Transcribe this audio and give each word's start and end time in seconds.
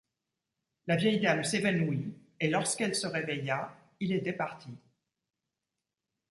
La 0.87 0.95
vieille 0.95 1.19
dame 1.19 1.43
s'évanouit 1.43 2.11
et 2.39 2.47
lorsqu'elle 2.49 2.95
se 2.95 3.05
réveilla, 3.05 3.77
il 3.99 4.13
était 4.13 4.33
parti. 4.33 4.69